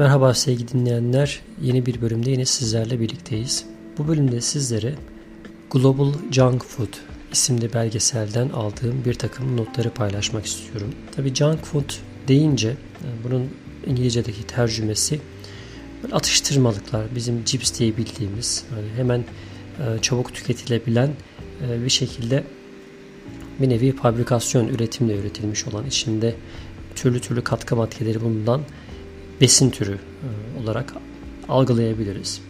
[0.00, 1.40] Merhaba sevgili dinleyenler.
[1.62, 3.64] Yeni bir bölümde yine sizlerle birlikteyiz.
[3.98, 4.94] Bu bölümde sizlere
[5.70, 6.88] Global Junk Food
[7.32, 10.94] isimli belgeselden aldığım bir takım notları paylaşmak istiyorum.
[11.16, 11.92] Tabii junk food
[12.28, 12.76] deyince
[13.24, 13.48] bunun
[13.86, 15.20] İngilizce'deki tercümesi
[16.12, 19.24] atıştırmalıklar, bizim cips diye bildiğimiz yani hemen
[19.78, 21.10] e, çabuk tüketilebilen
[21.68, 22.44] e, bir şekilde
[23.60, 26.34] bir nevi fabrikasyon üretimle üretilmiş olan içinde
[26.94, 28.60] türlü türlü katkı maddeleri bulunan
[29.40, 30.94] besin türü e, olarak
[31.48, 32.40] algılayabiliriz.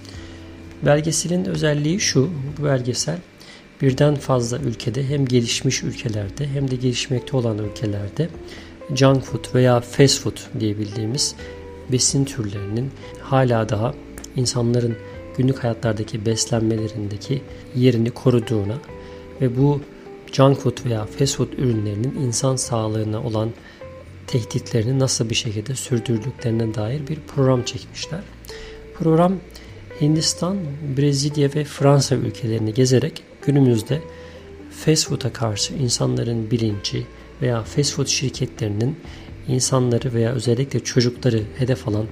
[0.83, 3.19] Belgeselin özelliği şu, bu belgesel
[3.83, 8.29] birden fazla ülkede hem gelişmiş ülkelerde hem de gelişmekte olan ülkelerde
[8.95, 11.35] junk food veya fast food diye bildiğimiz
[11.93, 12.91] besin türlerinin
[13.23, 13.95] hala daha
[14.37, 14.97] insanların
[15.37, 17.43] günlük hayatlardaki beslenmelerindeki
[17.77, 18.79] yerini koruduğuna
[19.41, 19.81] ve bu
[20.33, 23.51] junk food veya fast food ürünlerinin insan sağlığına olan
[24.31, 28.21] tehditlerini nasıl bir şekilde sürdürdüklerine dair bir program çekmişler.
[28.95, 29.37] Program
[30.01, 30.57] Hindistan,
[30.97, 34.03] Brezilya ve Fransa ülkelerini gezerek günümüzde
[34.71, 37.07] fast food'a karşı insanların bilinci
[37.43, 38.97] veya fast food şirketlerinin
[39.49, 42.07] insanları veya özellikle çocukları hedef alan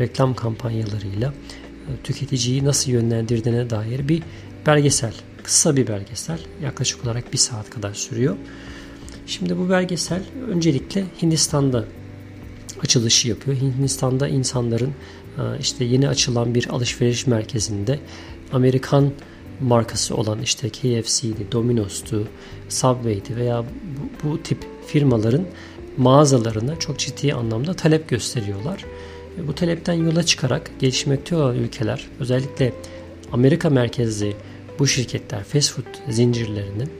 [0.00, 4.22] reklam kampanyalarıyla e, tüketiciyi nasıl yönlendirdiğine dair bir
[4.66, 5.14] belgesel.
[5.42, 6.38] Kısa bir belgesel.
[6.62, 8.36] Yaklaşık olarak bir saat kadar sürüyor.
[9.26, 11.84] Şimdi bu belgesel öncelikle Hindistan'da
[12.80, 13.56] açılışı yapıyor.
[13.56, 14.92] Hindistan'da insanların
[15.38, 17.98] e, işte yeni açılan bir alışveriş merkezinde
[18.52, 19.10] Amerikan
[19.60, 22.28] markası olan işte KFC'di, Domino's'tu,
[22.68, 23.64] Subway'di veya
[24.22, 25.46] bu, bu tip firmaların
[25.96, 28.84] mağazalarına çok ciddi anlamda talep gösteriyorlar.
[29.46, 32.72] Bu talepten yola çıkarak gelişmekte olan ülkeler özellikle
[33.32, 34.36] Amerika merkezli
[34.78, 36.90] bu şirketler fast food zincirlerinin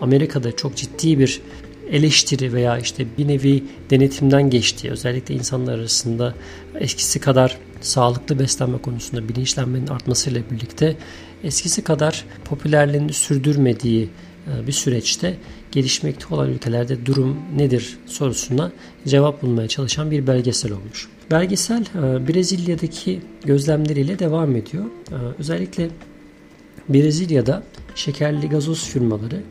[0.00, 1.40] Amerika'da çok ciddi bir
[1.90, 6.34] eleştiri veya işte bir nevi denetimden geçtiği özellikle insanlar arasında
[6.80, 10.96] eskisi kadar sağlıklı beslenme konusunda bilinçlenmenin artmasıyla birlikte
[11.44, 14.08] eskisi kadar popülerliğini sürdürmediği
[14.46, 15.36] e, bir süreçte
[15.72, 18.72] gelişmekte olan ülkelerde durum nedir sorusuna
[19.06, 21.08] cevap bulmaya çalışan bir belgesel olmuş.
[21.30, 24.84] Belgesel e, Brezilya'daki gözlemleriyle devam ediyor.
[24.84, 25.88] E, özellikle
[26.88, 27.62] Brezilya'da
[27.94, 29.42] şekerli gazoz firmaları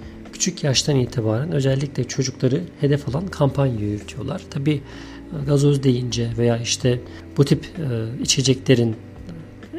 [0.43, 4.41] küçük yaştan itibaren özellikle çocukları hedef alan kampanya yürütüyorlar.
[4.49, 4.81] Tabi
[5.45, 6.99] gazoz deyince veya işte
[7.37, 7.65] bu tip
[8.21, 8.95] içeceklerin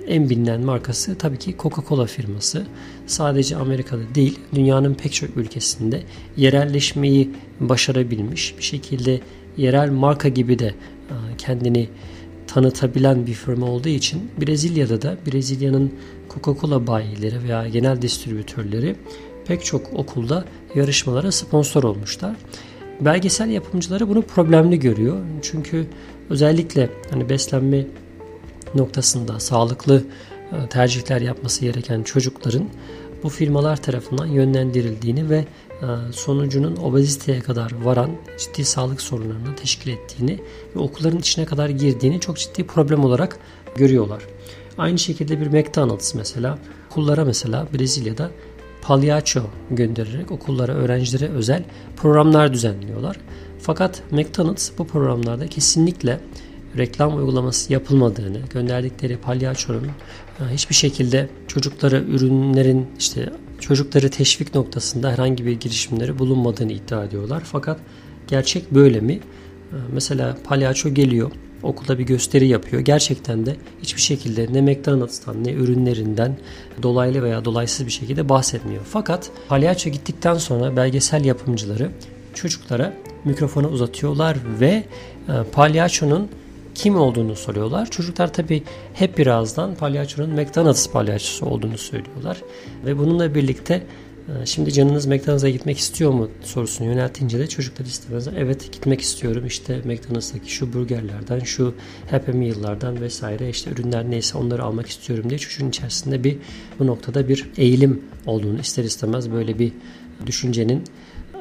[0.07, 2.67] en bilinen markası tabii ki Coca-Cola firması.
[3.07, 6.03] Sadece Amerika'da değil, dünyanın pek çok ülkesinde
[6.37, 7.31] yerelleşmeyi
[7.61, 9.21] başarabilmiş bir şekilde
[9.57, 10.75] yerel marka gibi de e,
[11.39, 11.89] kendini
[12.47, 15.93] tanıtabilen bir firma olduğu için Brezilya'da da Brezilya'nın
[16.31, 18.97] Coca-Cola bayileri veya genel distribütörleri
[19.47, 20.45] pek çok okulda
[20.75, 22.37] yarışmalara sponsor olmuşlar.
[23.01, 25.17] Belgesel yapımcıları bunu problemli görüyor.
[25.43, 25.87] Çünkü
[26.31, 27.87] özellikle hani beslenme
[28.75, 30.03] noktasında sağlıklı
[30.53, 32.69] e, tercihler yapması gereken çocukların
[33.23, 35.37] bu firmalar tarafından yönlendirildiğini ve
[35.83, 40.41] e, sonucunun obeziteye kadar varan ciddi sağlık sorunlarını teşkil ettiğini
[40.77, 43.39] ve okulların içine kadar girdiğini çok ciddi problem olarak
[43.77, 44.23] görüyorlar.
[44.79, 46.59] Aynı şekilde bir McDonald's mesela
[46.91, 48.31] okullara mesela Brezilya'da
[48.85, 51.63] palyaço göndererek okullara, öğrencilere özel
[51.97, 53.17] programlar düzenliyorlar.
[53.61, 56.21] Fakat McDonald's bu programlarda kesinlikle
[56.79, 59.87] reklam uygulaması yapılmadığını, gönderdikleri palyaçonun
[60.41, 67.43] e, hiçbir şekilde çocuklara ürünlerin işte çocukları teşvik noktasında herhangi bir girişimleri bulunmadığını iddia ediyorlar.
[67.45, 67.81] Fakat
[68.29, 69.13] gerçek böyle mi?
[69.13, 69.21] E,
[69.93, 71.31] mesela palyaço geliyor,
[71.65, 72.83] okulda bir gösteri yapıyor.
[72.83, 76.37] Gerçekten de hiçbir şekilde ne McDonald's'tan ne ürünlerinden
[76.83, 78.83] dolaylı veya dolaysız bir şekilde bahsetmiyor.
[78.91, 81.91] Fakat palyaço gittikten sonra belgesel yapımcıları
[82.35, 82.93] çocuklara
[83.25, 84.85] mikrofonu uzatıyorlar ve
[85.29, 86.29] e, palyaçonun
[86.75, 87.91] kim olduğunu soruyorlar.
[87.91, 88.63] Çocuklar tabi
[88.95, 92.43] hep birazdan palyaçonun McDonald's palyaçosu olduğunu söylüyorlar.
[92.87, 93.83] Ve bununla birlikte
[94.45, 98.29] şimdi canınız McDonald's'a gitmek istiyor mu sorusunu yöneltince de çocuklar istemez.
[98.37, 101.75] Evet gitmek istiyorum işte McDonald's'taki şu burgerlerden, şu
[102.11, 106.37] Happy Meal'lardan vesaire işte ürünler neyse onları almak istiyorum diye çocuğun içerisinde bir
[106.79, 109.73] bu noktada bir eğilim olduğunu ister istemez böyle bir
[110.27, 110.85] düşüncenin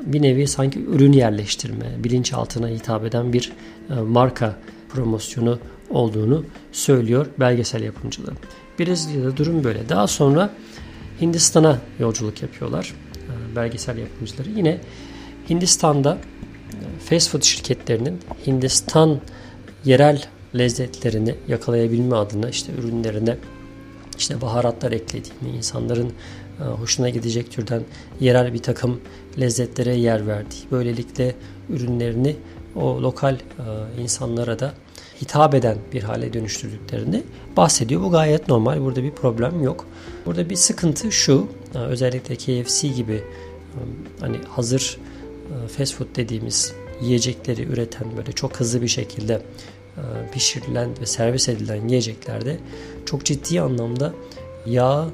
[0.05, 3.51] bir nevi sanki ürün yerleştirme, bilinçaltına hitap eden bir
[3.89, 4.55] e, marka
[4.89, 5.59] promosyonu
[5.89, 8.35] olduğunu söylüyor belgesel yapımcıları.
[8.79, 9.89] Brezilya'da durum böyle.
[9.89, 10.53] Daha sonra
[11.23, 14.49] Hindistan'a yolculuk yapıyorlar e, belgesel yapımcıları.
[14.49, 14.77] Yine
[15.49, 16.17] Hindistan'da
[16.71, 19.19] e, fast food şirketlerinin Hindistan
[19.85, 20.23] yerel
[20.57, 23.37] lezzetlerini yakalayabilme adına işte ürünlerine
[24.17, 26.13] işte baharatlar eklediğini, insanların
[26.59, 27.83] e, hoşuna gidecek türden
[28.19, 29.01] yerel bir takım
[29.39, 31.35] lezzetlere yer verdiği, böylelikle
[31.69, 32.35] ürünlerini
[32.75, 33.37] o lokal
[33.99, 34.73] insanlara da
[35.23, 37.23] hitap eden bir hale dönüştürdüklerini
[37.57, 38.01] bahsediyor.
[38.01, 38.81] Bu gayet normal.
[38.81, 39.85] Burada bir problem yok.
[40.25, 41.47] Burada bir sıkıntı şu.
[41.73, 43.23] Özellikle KFC gibi
[44.19, 44.97] hani hazır
[45.77, 49.41] fast food dediğimiz yiyecekleri üreten böyle çok hızlı bir şekilde
[50.31, 52.57] pişirilen ve servis edilen yiyeceklerde
[53.05, 54.13] çok ciddi anlamda
[54.65, 55.05] yağ,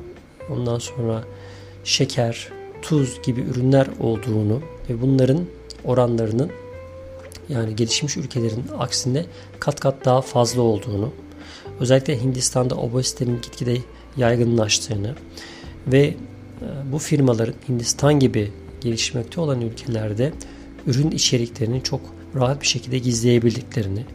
[0.49, 1.23] ondan sonra
[1.83, 2.47] şeker,
[2.81, 5.39] tuz gibi ürünler olduğunu ve bunların
[5.85, 6.51] oranlarının
[7.49, 9.25] yani gelişmiş ülkelerin aksine
[9.59, 11.13] kat kat daha fazla olduğunu,
[11.79, 13.77] özellikle Hindistan'da obezitenin gitgide
[14.17, 15.15] yaygınlaştığını
[15.87, 16.15] ve e,
[16.91, 18.51] bu firmaların Hindistan gibi
[18.81, 20.33] gelişmekte olan ülkelerde
[20.87, 22.01] ürün içeriklerini çok
[22.35, 24.05] rahat bir şekilde gizleyebildiklerini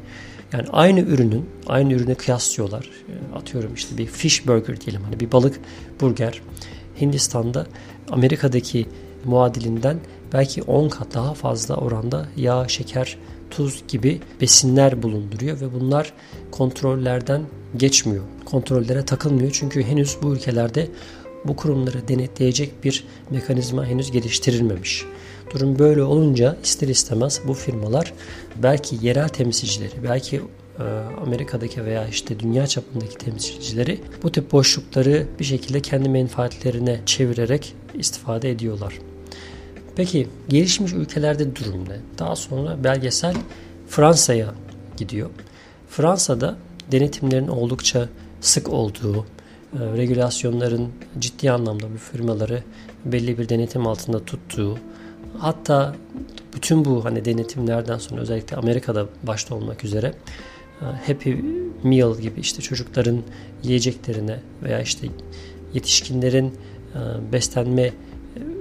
[0.53, 2.91] yani aynı ürünün aynı ürünü kıyaslıyorlar.
[3.09, 5.61] E, atıyorum işte bir fish burger diyelim hani bir balık
[6.01, 6.43] burger
[7.01, 7.67] Hindistan'da
[8.11, 8.87] Amerika'daki
[9.25, 9.99] muadilinden
[10.35, 13.19] belki 10 kat daha fazla oranda yağ, şeker,
[13.51, 16.13] tuz gibi besinler bulunduruyor ve bunlar
[16.51, 17.43] kontrollerden
[17.77, 18.25] geçmiyor.
[18.45, 20.89] Kontrollere takılmıyor çünkü henüz bu ülkelerde
[21.45, 25.05] bu kurumları denetleyecek bir mekanizma henüz geliştirilmemiş.
[25.55, 28.13] Durum böyle olunca ister istemez bu firmalar
[28.57, 30.37] belki yerel temsilcileri, belki
[30.79, 30.83] e,
[31.23, 38.51] Amerika'daki veya işte dünya çapındaki temsilcileri bu tip boşlukları bir şekilde kendi menfaatlerine çevirerek istifade
[38.51, 38.99] ediyorlar.
[39.97, 41.97] Peki gelişmiş ülkelerde durum ne?
[42.19, 43.35] Daha sonra belgesel
[43.89, 44.55] Fransa'ya
[44.97, 45.31] gidiyor.
[45.89, 46.57] Fransa'da
[46.93, 48.09] denetimlerin oldukça
[48.41, 50.89] sık olduğu, e, regülasyonların
[51.19, 52.63] ciddi anlamda bu firmaları
[53.05, 54.79] belli bir denetim altında tuttuğu,
[55.39, 55.95] hatta
[56.55, 60.15] bütün bu hani denetimlerden sonra özellikle Amerika'da başta olmak üzere
[60.81, 61.35] e, Happy
[61.83, 63.23] Meal gibi işte çocukların
[63.63, 65.09] yiyeceklerine veya işte
[65.75, 66.47] yetişkinlerin
[66.95, 67.93] e, beslenme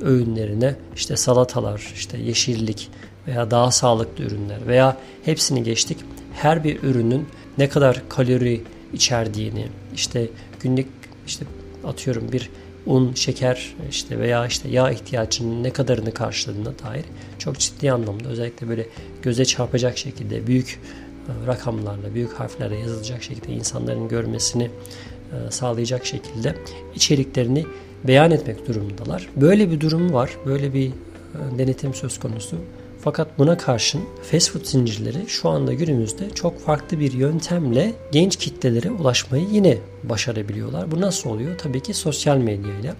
[0.01, 2.89] öğünlerine işte salatalar, işte yeşillik
[3.27, 5.97] veya daha sağlıklı ürünler veya hepsini geçtik.
[6.33, 7.27] Her bir ürünün
[7.57, 8.61] ne kadar kalori
[8.93, 10.27] içerdiğini, işte
[10.59, 10.87] günlük
[11.27, 11.45] işte
[11.83, 12.49] atıyorum bir
[12.85, 17.05] un, şeker işte veya işte yağ ihtiyacının ne kadarını karşıladığına dair
[17.39, 18.87] çok ciddi anlamda özellikle böyle
[19.21, 20.79] göze çarpacak şekilde büyük
[21.27, 24.69] e, rakamlarla, büyük harflerle yazılacak şekilde insanların görmesini
[25.49, 26.55] sağlayacak şekilde
[26.95, 27.65] içeriklerini
[28.03, 29.29] beyan etmek durumundalar.
[29.35, 30.37] Böyle bir durum var.
[30.45, 32.57] Böyle bir e, denetim söz konusu.
[33.01, 34.01] Fakat buna karşın
[34.31, 40.91] fast food zincirleri şu anda günümüzde çok farklı bir yöntemle genç kitlelere ulaşmayı yine başarabiliyorlar.
[40.91, 41.57] Bu nasıl oluyor?
[41.57, 42.95] Tabii ki sosyal medyayla.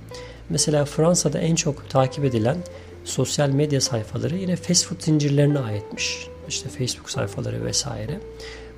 [0.49, 2.57] Mesela Fransa'da en çok takip edilen
[3.05, 6.27] sosyal medya sayfaları yine fast food zincirlerine aitmiş.
[6.47, 8.19] İşte Facebook sayfaları vesaire.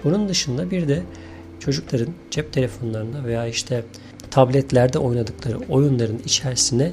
[0.03, 1.03] Bunun dışında bir de
[1.59, 3.83] çocukların cep telefonlarında veya işte
[4.31, 6.91] tabletlerde oynadıkları oyunların içerisine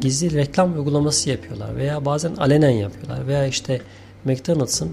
[0.00, 3.80] gizli reklam uygulaması yapıyorlar veya bazen alenen yapıyorlar veya işte
[4.24, 4.90] McDonald's'ın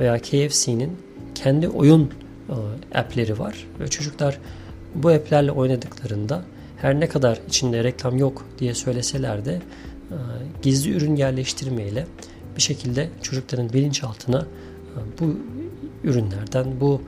[0.00, 0.96] veya KFC'nin
[1.34, 2.10] kendi oyun
[2.48, 4.38] e, app'leri var ve çocuklar
[4.94, 6.42] bu app'lerle oynadıklarında
[6.76, 10.16] her ne kadar içinde reklam yok diye söyleseler de e,
[10.62, 12.06] gizli ürün yerleştirmeyle
[12.56, 15.36] bir şekilde çocukların bilinçaltına e, bu
[16.04, 17.02] ürünlerden, bu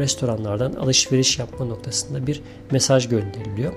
[0.00, 3.72] restoranlardan alışveriş yapma noktasında bir mesaj gönderiliyor.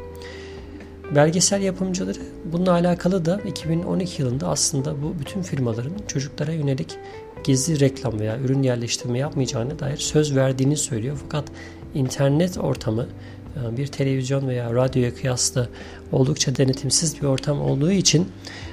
[1.16, 6.98] Belgesel yapımcıları bununla alakalı da 2012 yılında aslında bu bütün firmaların çocuklara yönelik
[7.44, 11.18] gizli reklam veya ürün yerleştirme yapmayacağına dair söz verdiğini söylüyor.
[11.24, 11.46] Fakat
[11.94, 13.08] internet ortamı
[13.56, 15.68] e, bir televizyon veya radyoya kıyasla
[16.12, 18.28] oldukça denetimsiz bir ortam olduğu için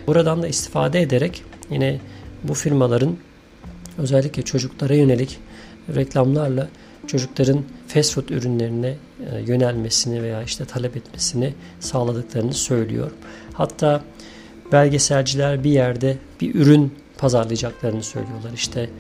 [0.07, 2.01] buradan da istifade ederek yine
[2.45, 3.17] bu firmaların
[3.99, 5.39] özellikle çocuklara yönelik
[5.95, 6.69] reklamlarla
[7.11, 8.97] çocukların fast food ürünlerine
[9.33, 13.11] e, yönelmesini veya işte talep etmesini sağladıklarını söylüyor.
[13.53, 14.03] Hatta
[14.73, 18.51] belgeselciler bir yerde bir ürün pazarlayacaklarını söylüyorlar.
[18.55, 18.91] İşte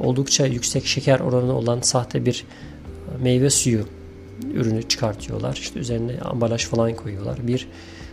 [0.00, 2.44] oldukça yüksek şeker oranı olan sahte bir
[3.18, 3.86] e, meyve suyu
[4.54, 5.56] ürünü çıkartıyorlar.
[5.56, 7.46] İşte üzerine ambalaj falan koyuyorlar.
[7.46, 7.68] Bir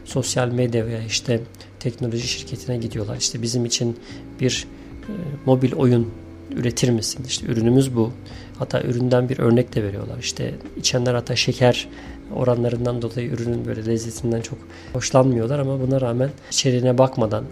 [0.06, 1.42] sosyal medya veya işte
[1.80, 3.18] teknoloji şirketine gidiyorlar.
[3.18, 3.98] İşte bizim için
[4.40, 4.68] bir
[5.02, 5.12] e,
[5.46, 6.23] mobil oyun
[6.56, 7.26] üretir misin?
[7.28, 8.12] İşte ürünümüz bu.
[8.60, 10.18] Hatta üründen bir örnek de veriyorlar.
[10.20, 11.90] İşte içenler hatta şeker
[12.36, 14.60] oranlarından dolayı ürünün böyle lezzetinden çok
[14.94, 17.44] hoşlanmıyorlar ama buna rağmen içeriğine bakmadan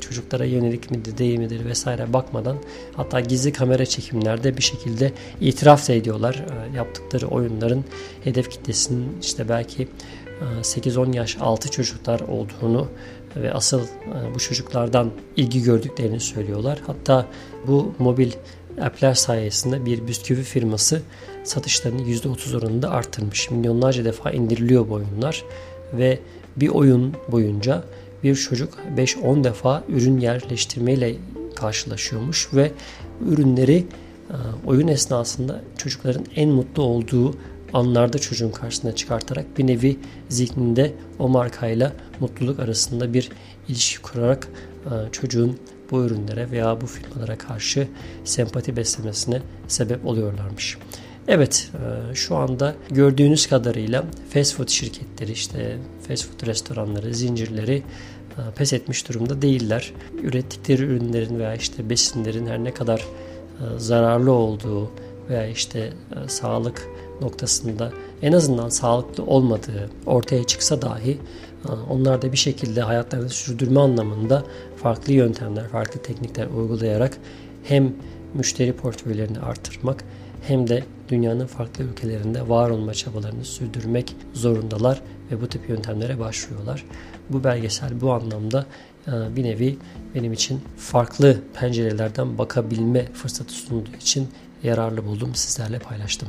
[0.00, 2.56] çocuklara yönelik midir değil midir vesaire bakmadan
[2.92, 7.84] hatta gizli kamera çekimlerde bir şekilde itiraf da ediyorlar e, yaptıkları oyunların
[8.24, 9.88] hedef kitlesinin işte belki
[10.62, 12.88] 8-10 e, yaş altı çocuklar olduğunu
[13.42, 16.78] ve asıl e, bu çocuklardan ilgi gördüklerini söylüyorlar.
[16.86, 17.26] Hatta
[17.66, 18.32] bu mobil
[18.82, 21.02] app'ler sayesinde bir bisküvi firması
[21.44, 23.50] satışlarını %30 oranında arttırmış.
[23.50, 25.44] Milyonlarca defa indiriliyor bu oyunlar
[25.92, 26.18] ve
[26.56, 27.84] bir oyun boyunca
[28.22, 31.14] bir çocuk 5-10 defa ürün yerleştirmeyle
[31.54, 32.72] karşılaşıyormuş ve
[33.26, 33.86] ürünleri
[34.66, 37.34] oyun esnasında çocukların en mutlu olduğu
[37.72, 43.30] anlarda çocuğun karşısına çıkartarak bir nevi zihninde o markayla mutluluk arasında bir
[43.68, 44.48] ilişki kurarak
[45.12, 45.58] çocuğun
[45.90, 47.88] bu ürünlere veya bu firmalara karşı
[48.24, 50.78] sempati beslemesine sebep oluyorlarmış.
[51.28, 57.82] Evet e, şu anda gördüğünüz kadarıyla fast food şirketleri işte fast food restoranları, zincirleri
[58.38, 59.92] e, pes etmiş durumda değiller.
[60.22, 64.90] Ürettikleri ürünlerin veya işte besinlerin her ne kadar e, zararlı olduğu
[65.28, 65.92] veya işte
[66.28, 66.88] sağlık
[67.20, 67.92] noktasında
[68.22, 71.18] en azından sağlıklı olmadığı ortaya çıksa dahi
[71.90, 74.44] onlar da bir şekilde hayatlarını sürdürme anlamında
[74.76, 77.18] farklı yöntemler, farklı teknikler uygulayarak
[77.64, 77.94] hem
[78.34, 80.04] müşteri portföylerini artırmak
[80.42, 86.84] hem de dünyanın farklı ülkelerinde var olma çabalarını sürdürmek zorundalar ve bu tip yöntemlere başvuruyorlar.
[87.30, 88.66] Bu belgesel bu anlamda
[89.06, 89.78] bir nevi
[90.14, 94.28] benim için farklı pencerelerden bakabilme fırsatı sunduğu için
[94.62, 96.28] yararlı buldum sizlerle paylaştım.